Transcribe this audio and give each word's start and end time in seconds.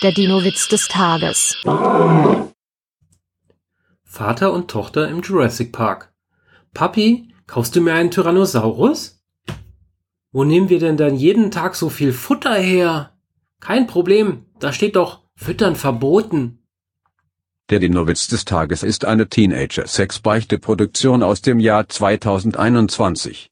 Der 0.00 0.12
Dino-Witz 0.12 0.68
des 0.68 0.86
Tages. 0.86 1.56
Vater 4.04 4.52
und 4.52 4.70
Tochter 4.70 5.08
im 5.08 5.22
Jurassic 5.22 5.72
Park. 5.72 6.12
Papi, 6.72 7.34
kaufst 7.48 7.74
du 7.74 7.80
mir 7.80 7.94
einen 7.94 8.12
Tyrannosaurus? 8.12 9.20
Wo 10.30 10.44
nehmen 10.44 10.68
wir 10.68 10.78
denn 10.78 10.96
dann 10.96 11.16
jeden 11.16 11.50
Tag 11.50 11.74
so 11.74 11.88
viel 11.88 12.12
Futter 12.12 12.54
her? 12.54 13.12
Kein 13.58 13.88
Problem, 13.88 14.44
da 14.60 14.72
steht 14.72 14.94
doch 14.94 15.22
Füttern 15.34 15.74
verboten. 15.74 16.60
Der 17.68 17.80
Dino-Witz 17.80 18.28
des 18.28 18.44
Tages 18.44 18.84
ist 18.84 19.04
eine 19.04 19.28
Teenager-Sex-Beichte-Produktion 19.28 21.24
aus 21.24 21.42
dem 21.42 21.58
Jahr 21.58 21.88
2021. 21.88 23.46